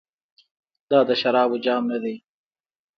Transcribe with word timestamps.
دا 0.89 0.99
د 1.07 1.11
شرابو 1.21 1.57
جام 1.65 1.83
ندی. 1.91 2.15